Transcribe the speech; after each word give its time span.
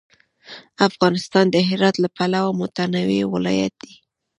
افغانستان 0.87 1.45
د 1.51 1.55
هرات 1.69 1.95
له 2.03 2.09
پلوه 2.17 2.51
متنوع 2.61 3.21
ولایت 3.33 3.73
دی. 3.83 3.93